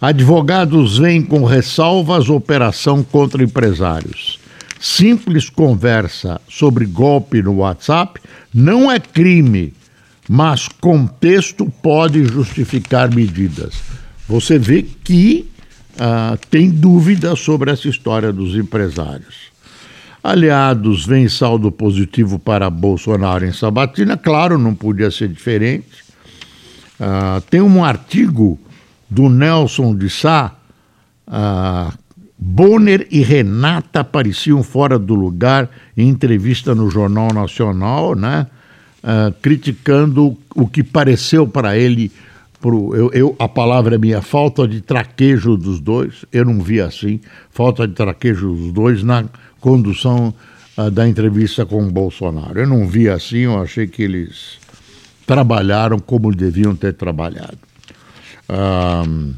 Advogados 0.00 0.98
vêm 0.98 1.22
com 1.22 1.44
ressalvas 1.44 2.28
operação 2.28 3.02
contra 3.02 3.42
empresários 3.42 4.38
simples 4.84 5.48
conversa 5.48 6.38
sobre 6.46 6.84
golpe 6.84 7.40
no 7.40 7.56
WhatsApp 7.56 8.20
não 8.52 8.92
é 8.92 9.00
crime, 9.00 9.72
mas 10.28 10.68
contexto 10.68 11.70
pode 11.82 12.24
justificar 12.24 13.14
medidas. 13.14 13.74
Você 14.28 14.58
vê 14.58 14.82
que 14.82 15.50
uh, 15.94 16.38
tem 16.50 16.70
dúvida 16.70 17.36
sobre 17.36 17.70
essa 17.70 17.88
história 17.88 18.32
dos 18.32 18.54
empresários. 18.56 19.52
Aliados 20.22 21.04
vem 21.04 21.28
saldo 21.28 21.70
positivo 21.70 22.38
para 22.38 22.70
Bolsonaro 22.70 23.44
em 23.44 23.52
Sabatina, 23.52 24.16
claro, 24.16 24.56
não 24.56 24.74
podia 24.74 25.10
ser 25.10 25.28
diferente. 25.28 26.02
Uh, 26.98 27.40
tem 27.50 27.60
um 27.60 27.84
artigo 27.84 28.58
do 29.10 29.28
Nelson 29.28 29.94
de 29.94 30.08
Sá, 30.08 30.54
uh, 31.28 31.92
Bonner 32.38 33.06
e 33.10 33.22
Renata 33.22 34.00
apareciam 34.00 34.62
fora 34.62 34.98
do 34.98 35.14
lugar 35.14 35.68
em 35.96 36.08
entrevista 36.08 36.74
no 36.74 36.90
Jornal 36.90 37.32
Nacional, 37.32 38.14
né? 38.14 38.46
Uh, 39.04 39.30
criticando 39.42 40.34
o 40.54 40.66
que 40.66 40.82
pareceu 40.82 41.46
para 41.46 41.76
ele, 41.76 42.10
pro, 42.58 42.96
eu, 42.96 43.10
eu, 43.12 43.36
a 43.38 43.46
palavra 43.46 43.96
é 43.96 43.98
minha, 43.98 44.22
falta 44.22 44.66
de 44.66 44.80
traquejo 44.80 45.58
dos 45.58 45.78
dois. 45.78 46.24
Eu 46.32 46.46
não 46.46 46.62
vi 46.62 46.80
assim, 46.80 47.20
falta 47.50 47.86
de 47.86 47.92
traquejo 47.92 48.54
dos 48.54 48.72
dois 48.72 49.02
na 49.02 49.26
condução 49.60 50.32
uh, 50.78 50.90
da 50.90 51.06
entrevista 51.06 51.66
com 51.66 51.86
o 51.86 51.90
Bolsonaro. 51.90 52.58
Eu 52.58 52.66
não 52.66 52.88
vi 52.88 53.10
assim, 53.10 53.40
eu 53.40 53.60
achei 53.60 53.86
que 53.86 54.02
eles 54.02 54.58
trabalharam 55.26 55.98
como 55.98 56.34
deviam 56.34 56.74
ter 56.74 56.94
trabalhado. 56.94 57.58
Uh, 58.48 59.34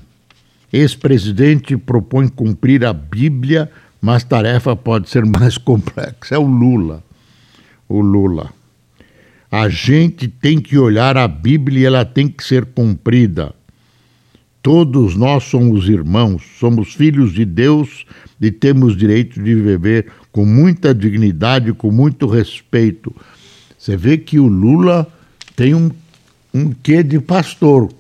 Ex-presidente 0.73 1.77
propõe 1.77 2.29
cumprir 2.29 2.85
a 2.85 2.93
Bíblia, 2.93 3.71
mas 4.01 4.25
tarefa 4.25 4.77
pode 4.77 5.09
ser 5.09 5.25
mais 5.27 5.57
complexa. 5.59 6.35
É 6.35 6.39
o 6.39 6.47
Lula. 6.47 7.03
O 7.89 8.01
Lula. 8.01 8.51
A 9.59 9.71
gente 9.71 10.29
tem 10.29 10.61
que 10.61 10.77
olhar 10.77 11.17
a 11.17 11.27
Bíblia 11.27 11.81
e 11.81 11.85
ela 11.87 12.05
tem 12.05 12.29
que 12.29 12.45
ser 12.45 12.67
cumprida. 12.67 13.55
Todos 14.63 15.17
nós 15.17 15.45
somos 15.45 15.89
irmãos, 15.89 16.43
somos 16.61 16.93
filhos 16.93 17.33
de 17.33 17.47
Deus 17.47 18.05
e 18.39 18.51
temos 18.51 18.95
direito 18.95 19.43
de 19.43 19.55
viver 19.55 20.09
com 20.31 20.45
muita 20.45 20.95
dignidade, 20.95 21.73
com 21.73 21.91
muito 21.91 22.27
respeito. 22.27 23.17
Você 23.79 23.97
vê 23.97 24.19
que 24.19 24.39
o 24.39 24.47
Lula 24.47 25.11
tem 25.57 25.75
um, 25.75 25.91
um 26.53 26.71
quê 26.71 27.03
de 27.03 27.19
pastor. 27.19 27.91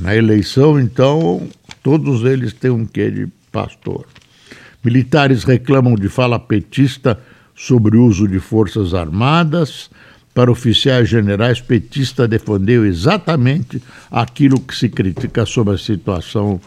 Na 0.00 0.16
eleição, 0.16 0.80
então, 0.80 1.46
todos 1.80 2.24
eles 2.24 2.52
têm 2.52 2.72
um 2.72 2.84
quê 2.84 3.08
de 3.08 3.28
pastor. 3.52 4.04
Militares 4.82 5.44
reclamam 5.44 5.94
de 5.94 6.08
fala 6.08 6.40
petista 6.40 7.20
sobre 7.54 7.96
o 7.96 8.04
uso 8.04 8.26
de 8.26 8.40
forças 8.40 8.94
armadas 8.94 9.88
para 10.34 10.50
oficiais 10.50 11.08
generais, 11.08 11.60
petista 11.60 12.26
defendeu 12.26 12.86
exatamente 12.86 13.82
aquilo 14.10 14.58
que 14.60 14.74
se 14.74 14.88
critica 14.88 15.44
sobre 15.44 15.74
a 15.74 15.78
situação 15.78 16.60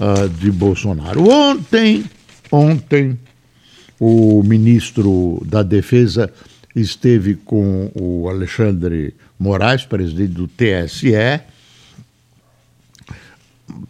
uh, 0.00 0.28
de 0.28 0.50
Bolsonaro. 0.50 1.28
Ontem, 1.28 2.04
ontem, 2.50 3.18
o 4.00 4.42
ministro 4.42 5.40
da 5.46 5.62
Defesa 5.62 6.32
esteve 6.74 7.34
com 7.34 7.92
o 7.94 8.28
Alexandre 8.28 9.14
Moraes, 9.38 9.84
presidente 9.84 10.32
do 10.32 10.48
TSE. 10.48 11.12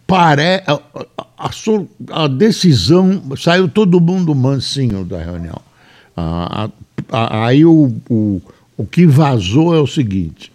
Pare... 0.05 0.63
A, 0.67 0.79
a, 1.37 2.23
a, 2.23 2.27
decisão 2.27 3.35
saiu 3.35 3.67
todo 3.67 3.99
mundo 3.99 4.35
mansinho 4.35 5.03
da 5.03 5.21
reunião. 5.21 5.59
Ah, 6.15 6.69
aí 7.11 7.65
o, 7.65 7.95
o 8.09 8.41
o 8.77 8.85
que 8.85 9.05
vazou 9.05 9.75
é 9.75 9.79
o 9.79 9.87
seguinte: 9.87 10.51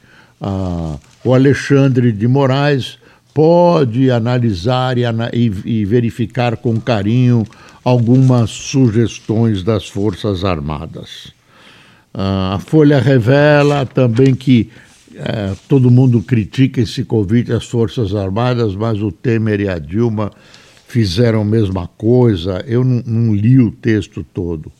o 1.24 1.35
Alexandre 1.35 2.12
de 2.12 2.26
Moraes 2.26 2.98
pode 3.35 4.11
analisar 4.11 4.98
e, 4.98 5.02
e, 5.33 5.52
e, 5.64 5.85
verificar 5.85 6.57
com 6.57 6.81
carinho 6.81 7.44
algumas 7.85 8.50
sugestões 8.50 9.62
das 9.62 9.88
Forças 9.88 10.44
Armadas. 10.44 11.33
Ah, 12.12 12.54
a 12.54 12.59
Folha 12.59 12.98
revela 12.98 13.87
também 13.87 14.35
que 14.35 14.70
eh, 15.14 15.54
todo 15.68 15.90
mundo 15.90 16.22
critica 16.22 16.81
esse 16.81 17.04
convite 17.04 17.52
às 17.52 17.64
Forças 17.66 18.14
Armadas, 18.14 18.74
mas 18.74 19.00
o 19.00 19.11
Temer 19.11 19.61
e 19.61 19.68
a 19.68 19.78
Dilma 19.78 20.31
fizeram 20.87 21.42
a 21.42 21.44
mesma 21.44 21.87
coisa. 21.87 22.64
Eu 22.66 22.85
não, 22.85 23.02
não 23.04 23.35
li 23.35 23.59
o 23.59 23.70
texto 23.70 24.24
todo. 24.35 24.70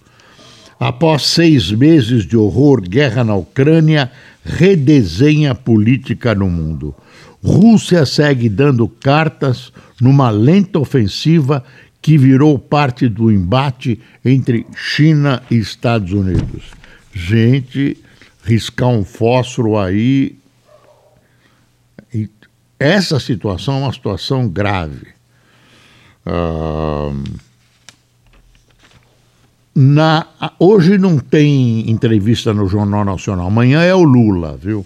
Após 0.79 1.27
seis 1.27 1.73
meses 1.73 2.25
de 2.25 2.37
horror, 2.37 2.81
guerra 2.81 3.25
na 3.25 3.35
Ucrânia 3.35 4.13
redesenha 4.45 5.51
a 5.51 5.55
política 5.55 6.35
no 6.35 6.49
mundo. 6.49 6.95
Rússia 7.43 8.07
segue 8.07 8.49
dando 8.49 8.89
cartas 8.89 9.73
numa 10.01 10.31
lenta 10.31 10.79
ofensiva 10.79 11.65
que 12.01 12.17
virou 12.17 12.59
parte 12.59 13.09
do 13.09 13.31
embate 13.31 14.01
entre 14.25 14.65
China 14.77 15.43
e 15.51 15.57
Estados 15.57 16.13
Unidos. 16.13 16.67
Gente, 17.13 17.99
riscar 18.45 18.89
um 18.89 19.05
fósforo 19.05 19.77
aí. 19.77 20.39
Essa 22.79 23.19
situação 23.19 23.75
é 23.75 23.79
uma 23.81 23.93
situação 23.93 24.49
grave. 24.49 25.09
Uh 26.25 27.48
na, 29.81 30.27
hoje 30.59 30.99
não 30.99 31.21
tem 31.21 31.89
entrevista 31.89 32.53
no 32.53 32.67
Jornal 32.67 33.05
Nacional. 33.05 33.47
Amanhã 33.47 33.81
é 33.81 33.95
o 33.95 34.03
Lula, 34.03 34.59
viu? 34.61 34.85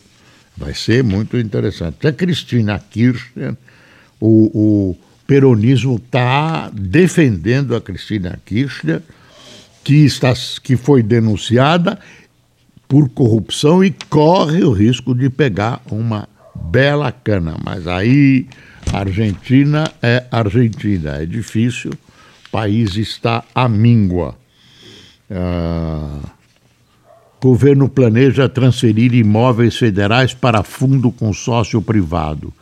Vai 0.55 0.74
ser 0.74 1.02
muito 1.02 1.38
interessante. 1.38 2.07
A 2.07 2.12
Cristina 2.12 2.78
Kirchner, 2.78 3.57
o, 4.20 4.90
o 4.92 4.96
peronismo 5.26 5.96
está 5.96 6.70
defendendo 6.74 7.74
a 7.74 7.81
Cristina 7.81 8.38
Kirchner, 8.44 9.00
que, 9.83 10.05
está, 10.05 10.35
que 10.62 10.76
foi 10.76 11.02
denunciada 11.02 11.98
por 12.87 13.09
corrupção 13.09 13.83
e 13.83 13.90
corre 14.11 14.62
o 14.62 14.72
risco 14.72 15.14
de 15.14 15.31
pegar 15.31 15.81
uma 15.90 16.28
bela 16.55 17.11
cana. 17.11 17.57
Mas 17.64 17.87
aí, 17.87 18.46
Argentina 18.92 19.90
é 20.02 20.26
Argentina, 20.31 21.12
é 21.12 21.24
difícil, 21.24 21.92
o 21.92 22.50
país 22.50 22.94
está 22.96 23.42
à 23.55 23.66
míngua. 23.70 24.41
Ah, 25.30 26.20
governo 27.40 27.88
planeja 27.88 28.48
transferir 28.48 29.14
imóveis 29.14 29.76
federais 29.76 30.32
para 30.32 30.62
fundo 30.62 31.11
consórcio 31.11 31.82
privado. 31.82 32.52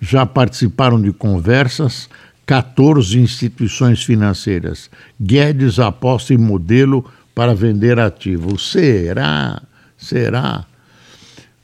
Já 0.00 0.26
participaram 0.26 1.00
de 1.00 1.12
conversas 1.12 2.08
14 2.44 3.18
instituições 3.18 4.02
financeiras. 4.02 4.90
Guedes 5.20 5.78
aposta 5.78 6.34
em 6.34 6.38
modelo 6.38 7.04
para 7.34 7.54
vender 7.54 7.98
ativos. 7.98 8.70
Será? 8.70 9.62
Será? 9.96 10.64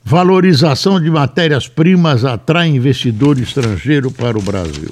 Valorização 0.03 0.99
de 0.99 1.11
matérias-primas 1.11 2.25
atrai 2.25 2.69
investidor 2.69 3.37
estrangeiro 3.37 4.11
para 4.11 4.37
o 4.37 4.41
Brasil 4.41 4.89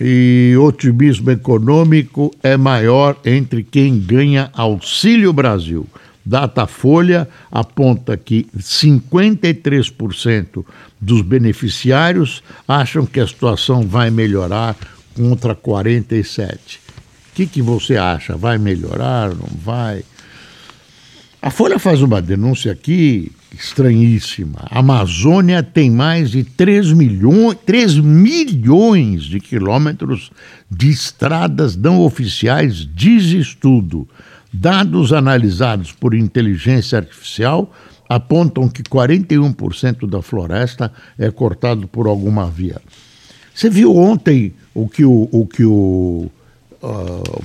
e 0.00 0.54
otimismo 0.58 1.30
econômico 1.30 2.34
é 2.42 2.56
maior 2.56 3.16
entre 3.24 3.62
quem 3.62 3.98
ganha 3.98 4.50
Auxílio 4.52 5.32
Brasil. 5.32 5.86
Datafolha 6.24 7.28
aponta 7.50 8.16
que 8.16 8.48
53% 8.58 10.64
dos 11.00 11.22
beneficiários 11.22 12.42
acham 12.66 13.06
que 13.06 13.20
a 13.20 13.26
situação 13.26 13.86
vai 13.86 14.10
melhorar 14.10 14.76
contra 15.14 15.54
47%. 15.54 16.56
O 16.56 17.36
que, 17.36 17.46
que 17.46 17.62
você 17.62 17.96
acha? 17.96 18.36
Vai 18.36 18.58
melhorar? 18.58 19.28
Não 19.28 19.48
vai? 19.62 20.02
A 21.40 21.50
Folha 21.50 21.78
faz 21.78 22.02
uma 22.02 22.20
denúncia 22.20 22.72
aqui 22.72 23.30
estranhíssima. 23.58 24.66
A 24.70 24.80
Amazônia 24.80 25.62
tem 25.62 25.90
mais 25.90 26.30
de 26.30 26.44
3 26.44 26.92
milhões, 26.92 27.56
3 27.64 27.98
milhões 27.98 29.24
de 29.24 29.40
quilômetros 29.40 30.30
de 30.70 30.90
estradas 30.90 31.76
não 31.76 32.00
oficiais, 32.00 32.88
diz 32.94 33.26
estudo. 33.26 34.08
Dados 34.52 35.12
analisados 35.12 35.92
por 35.92 36.14
inteligência 36.14 36.98
artificial 36.98 37.72
apontam 38.08 38.68
que 38.68 38.82
41% 38.82 40.08
da 40.08 40.22
floresta 40.22 40.92
é 41.18 41.30
cortado 41.30 41.88
por 41.88 42.06
alguma 42.06 42.48
via. 42.48 42.80
Você 43.54 43.68
viu 43.68 43.96
ontem 43.96 44.54
o 44.74 44.88
que 44.88 45.04
o, 45.04 45.28
o 45.32 45.46
que 45.46 45.64
o, 45.64 46.30
uh, 46.82 47.44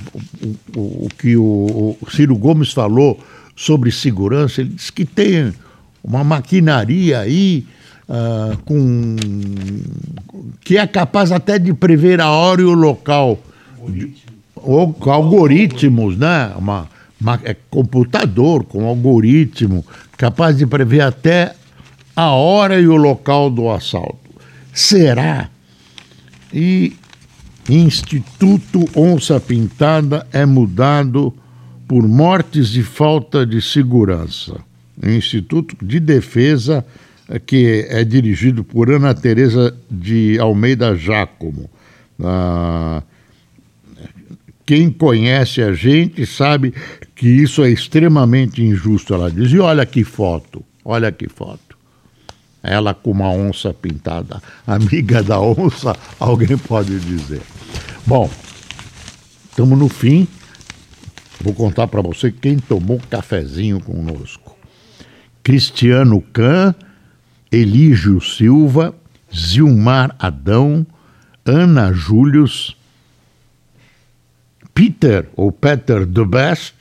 o, 0.76 1.04
o, 1.04 1.08
que 1.18 1.36
o 1.36 1.96
Ciro 2.10 2.36
Gomes 2.36 2.72
falou 2.72 3.18
sobre 3.56 3.90
segurança? 3.90 4.60
Ele 4.60 4.70
disse 4.70 4.92
que 4.92 5.04
tem 5.04 5.52
uma 6.02 6.24
maquinaria 6.24 7.20
aí 7.20 7.66
uh, 8.08 8.56
com, 8.64 9.16
que 10.60 10.76
é 10.76 10.86
capaz 10.86 11.32
até 11.32 11.58
de 11.58 11.72
prever 11.72 12.20
a 12.20 12.30
hora 12.30 12.60
e 12.60 12.64
o 12.64 12.74
local. 12.74 13.38
Ou, 14.56 14.96
algoritmos, 15.00 16.16
né? 16.16 16.52
Uma, 16.56 16.88
uma, 17.20 17.40
é 17.44 17.54
computador 17.70 18.64
com 18.64 18.86
algoritmo, 18.86 19.84
capaz 20.16 20.56
de 20.56 20.66
prever 20.66 21.00
até 21.00 21.54
a 22.14 22.30
hora 22.30 22.80
e 22.80 22.86
o 22.86 22.96
local 22.96 23.50
do 23.50 23.70
assalto. 23.70 24.18
Será? 24.72 25.48
E 26.52 26.96
Instituto 27.68 28.88
Onça 28.94 29.40
Pintada 29.40 30.26
é 30.32 30.44
mudado 30.44 31.32
por 31.88 32.06
mortes 32.06 32.74
e 32.74 32.82
falta 32.82 33.46
de 33.46 33.60
segurança. 33.60 34.60
Instituto 35.02 35.76
de 35.84 36.00
Defesa 36.00 36.84
que 37.46 37.86
é 37.88 38.04
dirigido 38.04 38.64
por 38.64 38.90
Ana 38.90 39.14
Teresa 39.14 39.74
de 39.90 40.38
Almeida 40.38 40.94
Jácomo. 40.96 41.70
Ah, 42.22 43.02
quem 44.66 44.90
conhece 44.90 45.62
a 45.62 45.72
gente 45.72 46.24
sabe 46.26 46.74
que 47.14 47.26
isso 47.26 47.62
é 47.62 47.70
extremamente 47.70 48.62
injusto, 48.62 49.14
ela 49.14 49.30
diz. 49.30 49.50
E 49.52 49.58
olha 49.58 49.84
que 49.86 50.04
foto, 50.04 50.64
olha 50.84 51.10
que 51.10 51.28
foto. 51.28 51.76
Ela 52.62 52.94
com 52.94 53.10
uma 53.10 53.28
onça 53.30 53.74
pintada. 53.74 54.40
Amiga 54.66 55.22
da 55.22 55.40
onça, 55.40 55.96
alguém 56.18 56.56
pode 56.56 56.98
dizer. 57.00 57.42
Bom, 58.06 58.30
estamos 59.50 59.78
no 59.78 59.88
fim. 59.88 60.28
Vou 61.40 61.54
contar 61.54 61.88
para 61.88 62.00
você 62.02 62.30
quem 62.30 62.56
tomou 62.56 63.00
cafezinho 63.10 63.80
conosco. 63.80 64.51
Cristiano 65.42 66.22
Can 66.32 66.74
Elígio 67.52 68.18
Silva, 68.18 68.94
Zilmar 69.30 70.16
Adão, 70.18 70.86
Ana 71.44 71.92
Július, 71.92 72.74
Peter 74.74 75.28
ou 75.36 75.52
Peter 75.52 76.06
the 76.06 76.24
Best, 76.24 76.74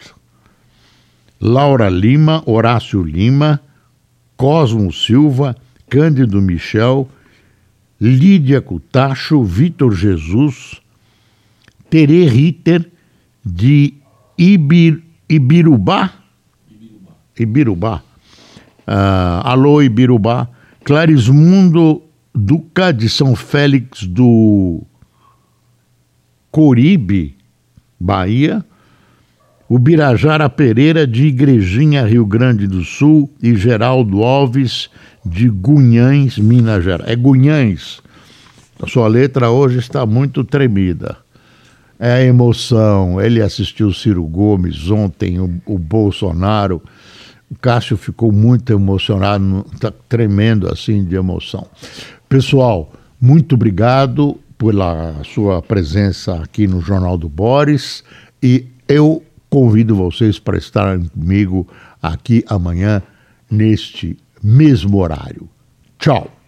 Laura 1.42 1.90
Lima, 1.90 2.42
Horácio 2.46 3.04
Lima, 3.04 3.60
Cosmo 4.38 4.94
Silva, 4.94 5.58
Cândido 5.90 6.42
Michel, 6.42 7.10
Lídia 8.00 8.62
Cutacho, 8.62 9.44
Vitor 9.44 9.94
Jesus, 9.94 10.82
Tere 11.90 12.28
Ritter, 12.28 12.90
de 13.44 13.94
Ibir, 14.38 15.04
Ibirubá, 15.28 16.14
Ibirubá, 16.70 17.16
Ibirubá. 17.38 18.11
Uh, 18.92 19.40
Alô 19.46 19.82
Ibirubá, 19.82 20.50
Clarismundo 20.84 22.02
Duca 22.36 22.92
de 22.92 23.08
São 23.08 23.38
Félix 23.38 24.04
do 24.06 24.84
Coribe, 26.52 27.38
Bahia, 27.98 28.66
o 29.70 29.80
Birajara 29.80 30.50
Pereira 30.50 31.08
de 31.08 31.28
Igrejinha, 31.28 32.06
Rio 32.06 32.26
Grande 32.26 32.68
do 32.68 32.84
Sul 32.84 33.32
e 33.42 33.56
Geraldo 33.56 34.24
Alves 34.24 34.90
de 35.26 35.48
Gunhães, 35.48 36.38
Minas 36.38 36.84
Gerais. 36.84 37.10
É 37.10 37.16
Gunhães. 37.16 38.02
A 38.82 38.88
sua 38.88 39.08
letra 39.08 39.50
hoje 39.50 39.80
está 39.80 40.06
muito 40.06 40.44
tremida. 40.44 41.16
É 41.98 42.12
a 42.12 42.22
emoção. 42.26 43.22
Ele 43.22 43.42
assistiu 43.42 43.94
Ciro 43.94 44.26
Gomes 44.26 44.90
ontem, 44.90 45.40
o, 45.40 45.62
o 45.66 45.80
Bolsonaro. 45.80 46.82
Cássio 47.60 47.98
ficou 47.98 48.32
muito 48.32 48.72
emocionado, 48.72 49.66
está 49.74 49.92
tremendo 50.08 50.72
assim 50.72 51.04
de 51.04 51.16
emoção. 51.16 51.68
Pessoal, 52.30 52.92
muito 53.20 53.56
obrigado 53.56 54.40
pela 54.58 55.22
sua 55.24 55.62
presença 55.62 56.36
aqui 56.36 56.68
no 56.68 56.82
Jornal 56.82 57.18
do 57.18 57.28
Boris 57.28 58.04
e 58.42 58.68
eu 58.88 59.24
convido 59.50 59.96
vocês 59.96 60.40
para 60.40 60.58
estarem 60.58 61.06
comigo 61.08 61.68
aqui 62.02 62.44
amanhã 62.48 63.02
neste 63.50 64.18
mesmo 64.42 64.98
horário. 64.98 65.50
Tchau. 66.00 66.41